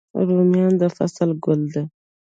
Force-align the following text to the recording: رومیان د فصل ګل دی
رومیان 0.27 0.73
د 0.81 0.83
فصل 0.95 1.29
ګل 1.43 1.61
دی 1.73 1.83